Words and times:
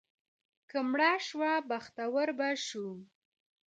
که 0.69 0.77
مړه 0.89 1.11
شو، 1.25 1.41
بختور 1.69 2.27
به 2.37 2.49
شو. 2.65 2.87